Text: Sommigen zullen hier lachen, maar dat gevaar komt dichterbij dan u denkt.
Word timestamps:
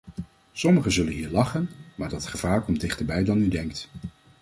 Sommigen 0.53 0.91
zullen 0.91 1.13
hier 1.13 1.29
lachen, 1.29 1.69
maar 1.95 2.09
dat 2.09 2.27
gevaar 2.27 2.63
komt 2.63 2.81
dichterbij 2.81 3.23
dan 3.23 3.41
u 3.41 3.47
denkt. 3.47 3.89